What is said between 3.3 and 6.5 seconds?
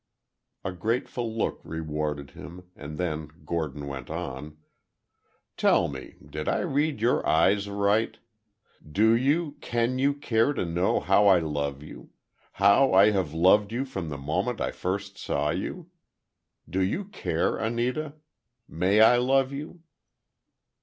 Gordon went on: "Tell me, did